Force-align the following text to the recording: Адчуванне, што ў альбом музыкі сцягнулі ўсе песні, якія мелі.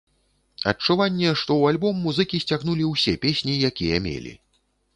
Адчуванне, 0.71 1.27
што 1.41 1.51
ў 1.57 1.63
альбом 1.75 2.01
музыкі 2.07 2.41
сцягнулі 2.47 2.89
ўсе 2.95 3.13
песні, 3.27 3.57
якія 3.73 4.03
мелі. 4.11 4.33